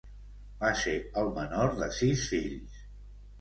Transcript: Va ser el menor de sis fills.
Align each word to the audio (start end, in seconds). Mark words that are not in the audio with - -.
Va 0.61 0.71
ser 0.79 0.93
el 1.23 1.29
menor 1.35 1.75
de 1.83 1.91
sis 1.99 2.25
fills. 2.33 2.81